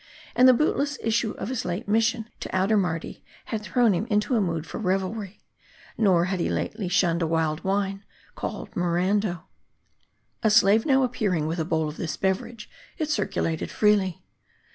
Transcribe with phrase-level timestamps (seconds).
[0.35, 4.35] And the bootless issue of his late mission to outer Mardi had thrown him into
[4.35, 5.43] a mood for revelry.
[5.95, 8.03] Nor had he lately shunned a wild wine,
[8.33, 9.29] called Morando.
[9.29, 10.49] M A R D I.
[10.49, 12.67] 295 A slave now appearing with a bowl of this beverage,
[12.97, 14.25] it circulated freely.